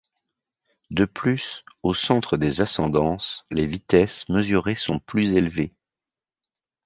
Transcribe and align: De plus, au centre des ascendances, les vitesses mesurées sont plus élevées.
De 0.89 1.05
plus, 1.05 1.63
au 1.83 1.93
centre 1.93 2.35
des 2.35 2.59
ascendances, 2.59 3.45
les 3.51 3.67
vitesses 3.67 4.27
mesurées 4.29 4.73
sont 4.73 4.97
plus 4.97 5.33
élevées. 5.35 5.75